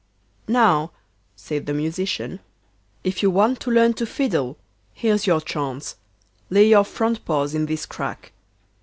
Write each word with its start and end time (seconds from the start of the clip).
'Now,' 0.47 0.89
said 1.35 1.67
the 1.67 1.75
Musician, 1.75 2.39
'if 3.03 3.21
you 3.21 3.29
want 3.29 3.59
to 3.59 3.69
learn 3.69 3.93
to 3.93 4.07
fiddle, 4.07 4.57
here's 4.95 5.27
your 5.27 5.41
chance. 5.41 5.95
Lay 6.49 6.67
your 6.69 6.85
front 6.85 7.23
paws 7.23 7.53
in 7.53 7.67
this 7.67 7.85
crack. 7.85 8.31